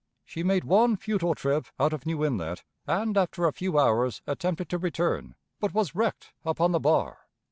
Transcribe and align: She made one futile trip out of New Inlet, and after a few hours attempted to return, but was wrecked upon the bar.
She 0.25 0.41
made 0.41 0.63
one 0.63 0.95
futile 0.97 1.35
trip 1.35 1.67
out 1.79 1.93
of 1.93 2.07
New 2.07 2.25
Inlet, 2.25 2.63
and 2.87 3.15
after 3.15 3.45
a 3.45 3.53
few 3.53 3.77
hours 3.77 4.23
attempted 4.25 4.67
to 4.69 4.79
return, 4.79 5.35
but 5.59 5.75
was 5.75 5.93
wrecked 5.93 6.33
upon 6.43 6.71
the 6.71 6.79
bar. 6.79 7.27